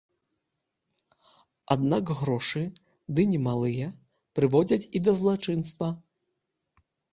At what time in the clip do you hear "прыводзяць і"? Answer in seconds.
4.41-5.05